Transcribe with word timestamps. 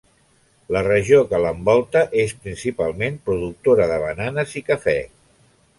La 0.75 0.81
regió 0.87 1.19
que 1.33 1.41
l'envolta 1.43 2.03
és 2.23 2.33
principalment 2.47 3.23
productora 3.31 3.89
de 3.93 4.03
bananes 4.09 4.57
i 4.63 4.65
cafè. 4.73 4.99